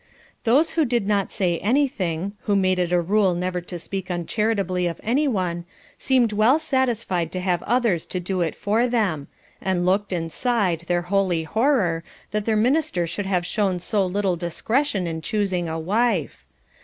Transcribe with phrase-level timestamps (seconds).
[0.45, 4.87] Those who did not say anything, who made it a rule never to speak uncharitably
[4.87, 5.63] of anyone,
[5.99, 9.27] seemed well satisfied to have others to do it for them,
[9.61, 14.35] and looked and sighed their holy horror that their minister should have shown so little
[14.35, 16.45] discretion in choosing a wife.